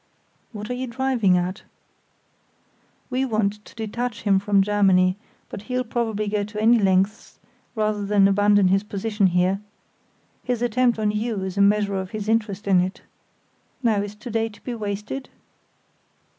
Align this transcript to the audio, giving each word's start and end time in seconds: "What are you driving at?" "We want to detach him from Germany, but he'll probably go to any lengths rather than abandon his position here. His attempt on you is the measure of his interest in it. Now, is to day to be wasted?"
"What 0.51 0.67
are 0.71 0.73
you 0.73 0.87
driving 0.87 1.37
at?" 1.37 1.61
"We 3.11 3.23
want 3.23 3.63
to 3.63 3.75
detach 3.75 4.23
him 4.23 4.39
from 4.39 4.63
Germany, 4.63 5.15
but 5.47 5.61
he'll 5.69 5.83
probably 5.83 6.27
go 6.27 6.43
to 6.43 6.59
any 6.59 6.79
lengths 6.79 7.37
rather 7.75 8.03
than 8.03 8.27
abandon 8.27 8.69
his 8.69 8.81
position 8.81 9.27
here. 9.27 9.61
His 10.43 10.63
attempt 10.63 10.97
on 10.97 11.11
you 11.11 11.43
is 11.43 11.53
the 11.53 11.61
measure 11.61 11.99
of 11.99 12.09
his 12.17 12.27
interest 12.27 12.65
in 12.65 12.81
it. 12.81 13.03
Now, 13.83 14.01
is 14.01 14.15
to 14.15 14.31
day 14.31 14.49
to 14.49 14.61
be 14.63 14.73
wasted?" 14.73 15.29